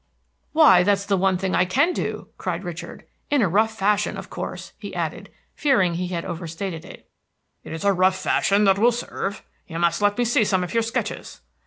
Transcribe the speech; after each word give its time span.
"Why, 0.51 0.81
that 0.81 0.93
is 0.97 1.05
the 1.05 1.15
one 1.15 1.37
thing 1.37 1.53
I 1.53 1.63
can 1.63 1.93
do!" 1.93 2.29
cried 2.39 2.63
Richard, 2.63 3.05
"in 3.29 3.43
a 3.43 3.47
rough 3.47 3.77
fashion, 3.77 4.17
of 4.17 4.31
course," 4.31 4.73
he 4.79 4.95
added, 4.95 5.29
fearing 5.53 5.93
he 5.93 6.07
had 6.07 6.25
overstated 6.25 6.83
it. 6.83 7.07
"It 7.63 7.71
is 7.71 7.83
a 7.85 7.93
rough 7.93 8.17
fashion 8.17 8.63
that 8.63 8.79
will 8.79 8.91
serve. 8.91 9.43
You 9.67 9.77
must 9.77 10.01
let 10.01 10.17
me 10.17 10.25
see 10.25 10.43
some 10.43 10.63
of 10.63 10.73
your 10.73 10.81
sketches." 10.81 11.41